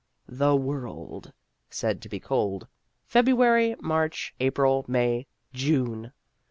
The 0.27 0.55
world! 0.55 1.31
(said 1.69 2.01
to 2.01 2.09
be 2.09 2.19
cold). 2.19 2.65
Febru 3.07 3.43
ary, 3.45 3.75
March, 3.83 4.33
April, 4.39 4.83
May, 4.87 5.27
June! 5.53 6.11